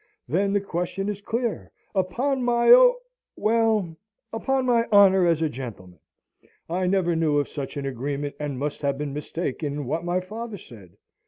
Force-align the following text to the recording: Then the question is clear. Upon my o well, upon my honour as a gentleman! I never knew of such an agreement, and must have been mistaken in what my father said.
Then 0.27 0.51
the 0.53 0.59
question 0.61 1.09
is 1.09 1.21
clear. 1.21 1.69
Upon 1.93 2.41
my 2.43 2.71
o 2.71 2.95
well, 3.35 3.95
upon 4.33 4.65
my 4.65 4.87
honour 4.91 5.27
as 5.27 5.43
a 5.43 5.47
gentleman! 5.47 5.99
I 6.67 6.87
never 6.87 7.15
knew 7.15 7.37
of 7.37 7.47
such 7.47 7.77
an 7.77 7.85
agreement, 7.85 8.33
and 8.39 8.57
must 8.57 8.81
have 8.81 8.97
been 8.97 9.13
mistaken 9.13 9.73
in 9.73 9.85
what 9.85 10.03
my 10.03 10.19
father 10.19 10.57
said. 10.57 10.97